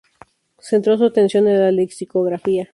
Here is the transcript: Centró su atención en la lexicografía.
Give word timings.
Centró 0.57 0.97
su 0.97 1.05
atención 1.05 1.47
en 1.47 1.59
la 1.59 1.69
lexicografía. 1.69 2.67